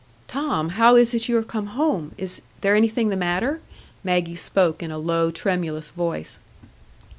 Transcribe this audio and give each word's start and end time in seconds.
"Tom, 0.27 0.69
how 0.69 0.95
is 0.95 1.13
it 1.13 1.29
you 1.29 1.37
are 1.37 1.43
come 1.43 1.67
home? 1.67 2.15
Is 2.17 2.41
there 2.61 2.75
anything 2.75 3.09
the 3.09 3.15
matter?" 3.15 3.61
Maggie 4.03 4.33
spoke 4.33 4.81
in 4.81 4.89
a 4.89 4.97
low, 4.97 5.29
tremulous 5.29 5.91
voice. 5.91 6.39